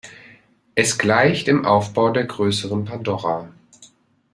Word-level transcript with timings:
Es 0.73 0.97
gleicht 0.97 1.47
im 1.47 1.63
Aufbau 1.63 2.09
der 2.09 2.23
größeren 2.25 2.85
Pandora. 2.85 3.51